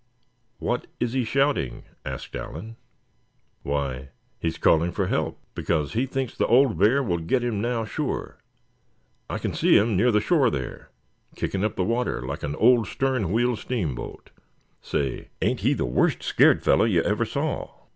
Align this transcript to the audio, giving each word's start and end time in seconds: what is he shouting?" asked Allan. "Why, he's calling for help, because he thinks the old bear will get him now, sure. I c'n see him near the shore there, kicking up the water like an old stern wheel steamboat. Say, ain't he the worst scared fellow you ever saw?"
what 0.57 0.87
is 0.99 1.13
he 1.13 1.23
shouting?" 1.23 1.83
asked 2.03 2.35
Allan. 2.35 2.75
"Why, 3.61 4.09
he's 4.39 4.57
calling 4.57 4.91
for 4.91 5.05
help, 5.05 5.39
because 5.53 5.93
he 5.93 6.07
thinks 6.07 6.35
the 6.35 6.47
old 6.47 6.79
bear 6.79 7.03
will 7.03 7.19
get 7.19 7.43
him 7.43 7.61
now, 7.61 7.85
sure. 7.85 8.39
I 9.29 9.37
c'n 9.37 9.53
see 9.53 9.77
him 9.77 9.95
near 9.95 10.09
the 10.11 10.19
shore 10.19 10.49
there, 10.49 10.89
kicking 11.35 11.63
up 11.63 11.75
the 11.75 11.83
water 11.83 12.19
like 12.25 12.41
an 12.41 12.55
old 12.55 12.87
stern 12.87 13.31
wheel 13.31 13.55
steamboat. 13.55 14.31
Say, 14.81 15.27
ain't 15.39 15.59
he 15.59 15.73
the 15.73 15.85
worst 15.85 16.23
scared 16.23 16.63
fellow 16.63 16.85
you 16.85 17.03
ever 17.03 17.23
saw?" 17.23 17.71